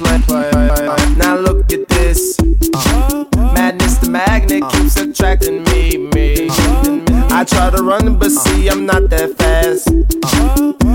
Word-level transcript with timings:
play, 0.00 0.18
play, 0.26 0.50
play. 0.50 0.86
Uh, 0.88 1.14
now 1.16 1.36
look 1.36 1.72
at 1.72 1.88
this. 1.88 2.38
Madness, 3.54 3.98
the 3.98 4.08
magnet 4.10 4.62
keeps 4.72 4.96
attracting 4.96 5.62
me, 5.64 6.08
me. 6.14 6.48
I 7.30 7.44
try 7.44 7.70
to 7.70 7.82
run, 7.82 8.18
but 8.18 8.30
see, 8.30 8.68
I'm 8.68 8.86
not 8.86 9.10
that 9.10 9.36
fast. 9.38 9.88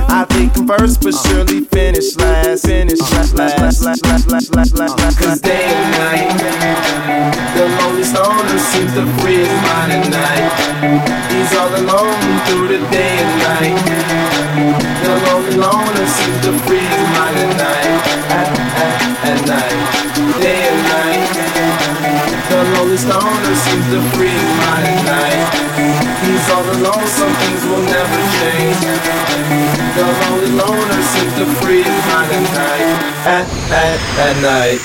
I 0.10 0.26
think 0.26 0.58
I'm 0.58 0.68
first, 0.68 1.02
but 1.02 1.14
surely 1.14 1.62
finish 1.66 2.16
last. 2.18 2.66
Finish 2.66 3.00
last, 3.12 3.36
last, 3.36 3.60
last, 3.60 3.84
last, 3.84 4.06
last, 4.06 4.32
last, 4.32 4.54
last, 4.54 5.00
last. 5.00 5.20
Cause 5.20 5.42
day 5.42 5.66
and 5.66 5.92
night, 6.00 6.30
the 7.56 7.66
lonely 7.80 8.04
stoner 8.04 8.60
seems 8.60 8.94
to 8.94 9.06
free 9.20 9.46
his 9.46 9.62
mind 9.68 9.92
at 9.94 10.10
night. 10.10 10.52
He's 11.32 11.54
all 11.58 11.70
alone 11.76 12.40
through 12.48 12.68
the 12.70 12.80
day 12.90 13.20
and 13.20 13.34
night. 13.44 13.78
The 15.04 15.14
lonely 15.28 15.56
loner 15.58 16.08
seems 16.08 16.42
to 16.46 16.54
free 16.66 16.80
his 16.80 17.04
mind. 17.04 17.09
the 23.90 24.02
free 24.14 24.30
mind 24.30 24.86
at 24.86 25.02
night. 25.06 25.50
He's 26.22 26.50
all 26.54 26.62
alone, 26.62 27.08
some 27.08 27.34
things 27.42 27.64
will 27.66 27.82
never 27.90 28.20
change. 28.38 28.78
The 29.96 30.04
lonely 30.22 30.52
loner 30.52 31.02
sits 31.02 31.34
the 31.40 31.48
free 31.60 31.82
mind 31.82 32.32
at 32.32 32.46
night. 32.54 32.86
At, 33.26 33.48
at, 33.72 34.00
at 34.20 34.36
night. 34.42 34.80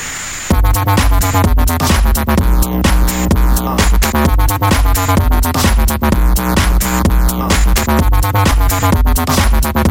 Uh. 9.77 9.84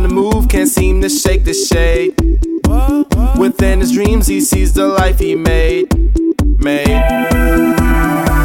on 0.00 0.08
the 0.08 0.14
move, 0.14 0.48
can't 0.48 0.68
seem 0.68 1.02
to 1.02 1.08
shake 1.10 1.44
the 1.44 1.52
shade. 1.52 2.14
Within 3.38 3.80
his 3.80 3.92
dreams, 3.92 4.26
he 4.26 4.40
sees 4.40 4.72
the 4.72 4.86
life 4.86 5.18
he 5.18 5.34
made. 5.34 5.92
Made. 6.58 6.86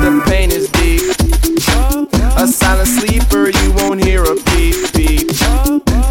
The 0.04 0.24
pain 0.28 0.52
is 0.52 0.70
deep. 0.72 1.02
A 2.38 2.48
silent 2.48 2.90
sleeper, 2.90 3.50
you 3.50 3.72
won't 3.78 4.04
hear 4.04 4.24
a 4.24 4.36
beep 4.52 4.92
beep. 4.94 5.28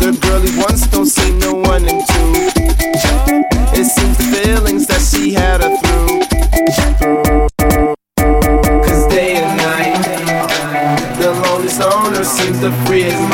The 0.00 0.17
girl 0.23 0.41
he 0.41 0.56
once 0.58 0.87
don't 0.87 1.06
seem 1.06 1.38
no 1.38 1.55
one 1.55 1.82
in 1.82 2.00
two. 2.12 2.32
It 3.79 3.85
seems 3.85 4.17
the 4.17 4.25
feelings 4.32 4.87
that 4.87 5.02
she 5.02 5.32
had 5.35 5.62
her 5.62 5.76
through. 5.82 6.20
Cause 8.87 9.06
day 9.08 9.37
and 9.37 9.58
night, 9.58 11.19
the 11.19 11.32
lonely 11.32 11.69
owner 11.82 12.25
seems 12.25 12.61
to 12.61 12.73
free 12.87 13.02
his 13.02 13.20
mind 13.29 13.33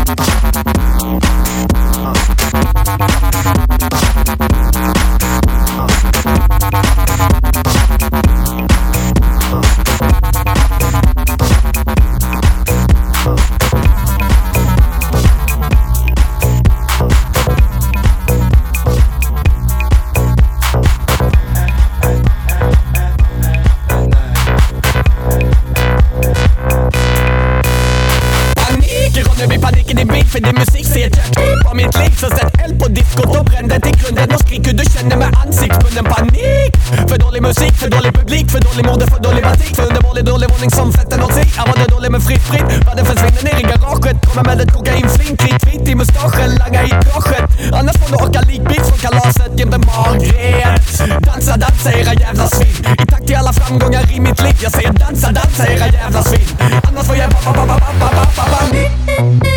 I've 56.03 56.13
not 56.13 56.25
seen. 56.25 56.41
I'm 56.59 56.95
not 56.95 57.05
for 57.05 57.15
your 57.15 57.27
ba 57.29 57.39
ba 57.45 57.51
ba 57.53 57.77
ba 57.77 57.91
ba 57.99 58.09
ba 58.09 58.33
ba 58.35 59.41
ba. 59.45 59.50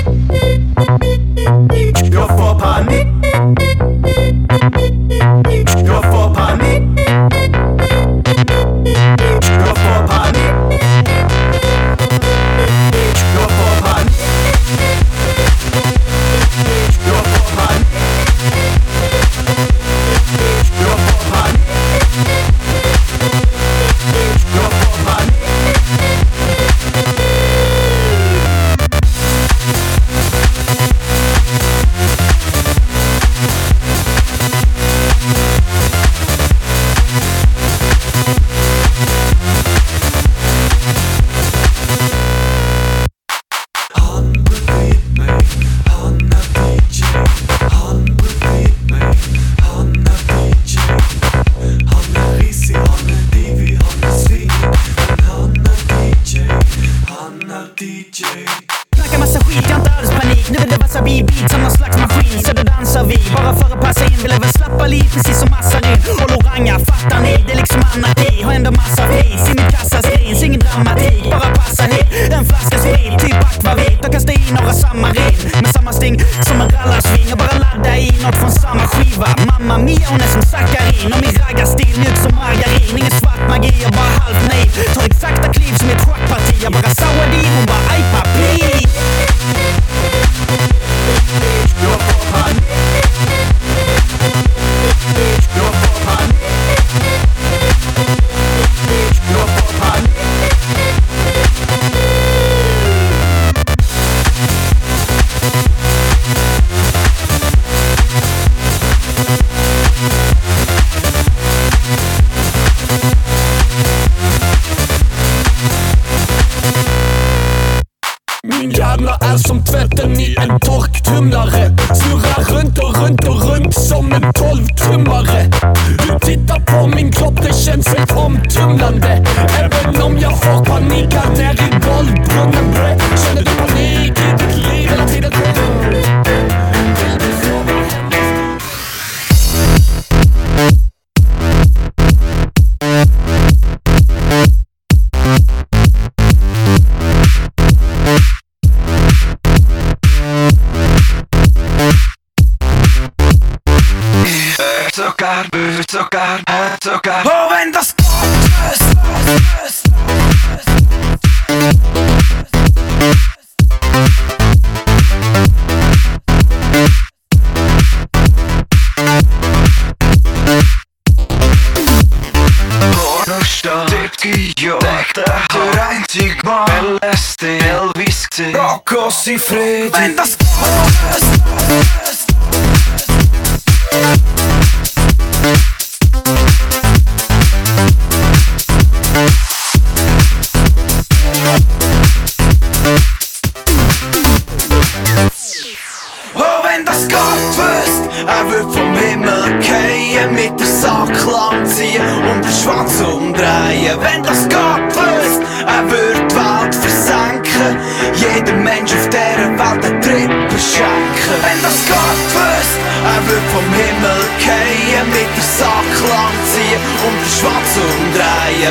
blocco 178.75 179.11
si 179.11 179.39
freddi 179.39 180.15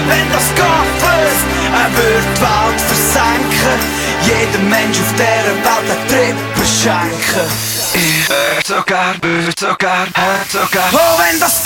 wenn 0.08 0.32
das 0.32 0.48
Gott 0.56 1.02
löst. 1.02 1.46
Er 1.74 1.90
wird 1.98 2.40
bald 2.40 2.80
versenken. 2.82 3.80
Jeder 4.26 4.64
Mensch 4.70 5.00
auf 5.00 5.14
dieser 5.14 5.28
Welt 5.46 5.68
einen 5.68 6.08
Trip 6.08 6.38
beschenken. 6.56 7.48
Ich 7.94 8.30
werd 8.30 8.66
sogar, 8.66 9.16
wird 9.22 9.60
sogar, 9.60 10.08
hat 10.14 10.52
sogar. 10.52 10.90
Oh, 10.94 11.20
das 11.40 11.62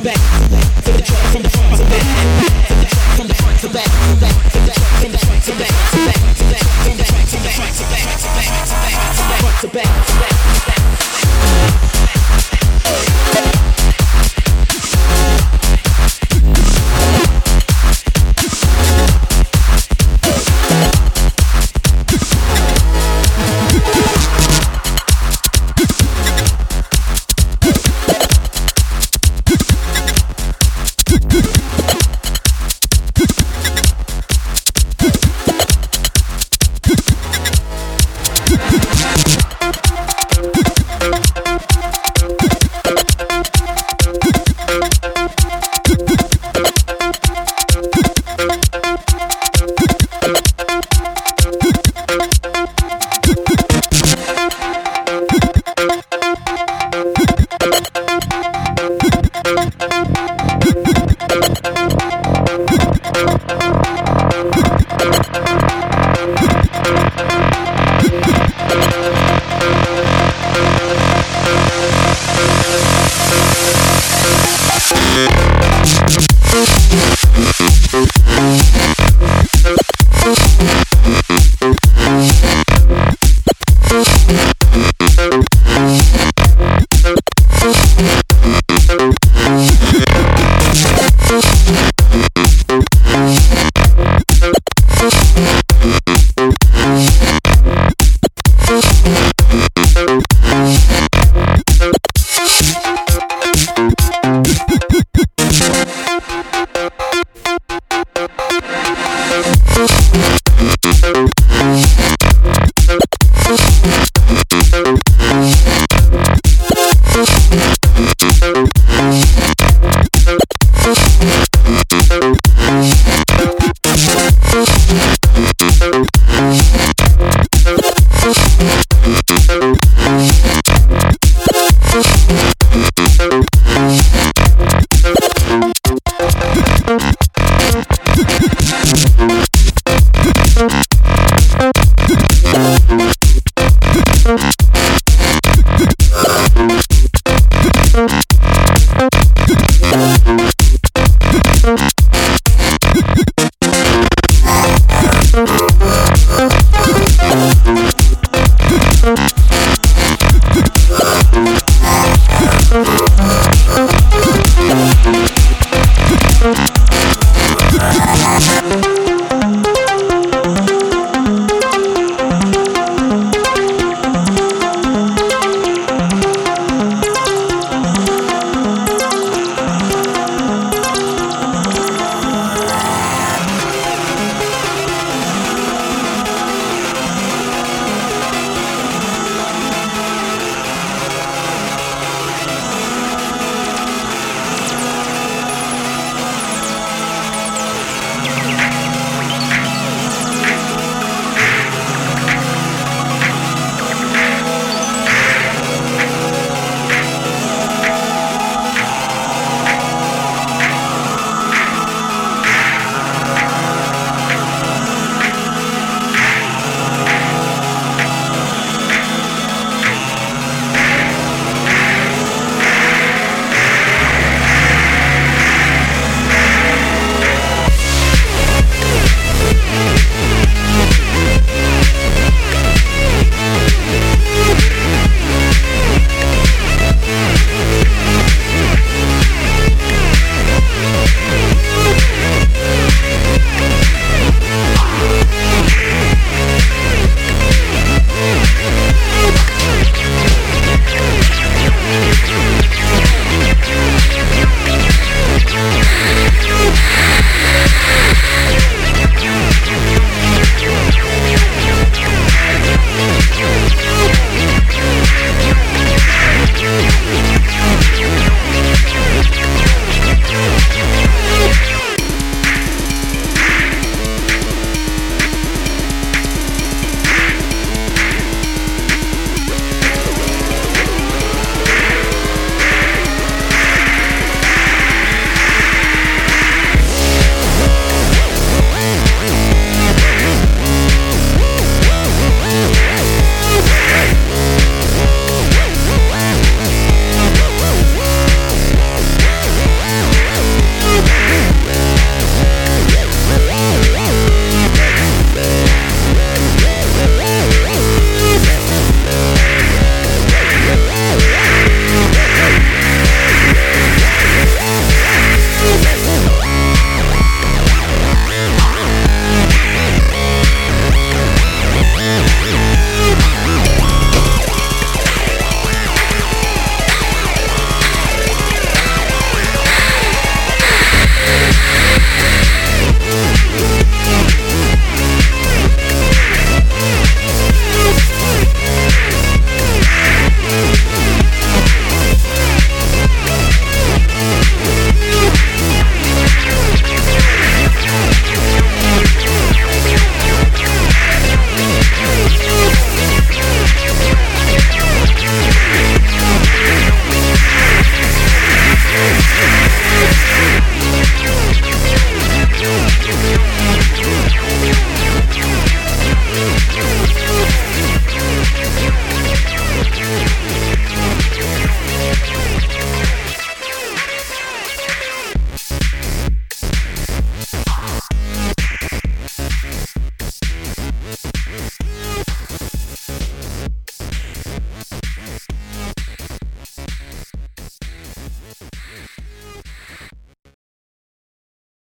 to 0.00 0.06
back. 0.06 0.16
To 3.60 3.68
back. 3.68 3.84
To 5.44 5.52
back. 5.58 5.99